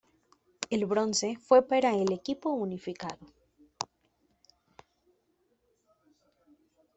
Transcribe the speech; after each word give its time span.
El 0.71 0.87
bronce 0.87 1.37
fue 1.37 1.61
para 1.61 1.93
el 1.95 2.11
Equipo 2.11 2.49
Unificado. 2.49 3.19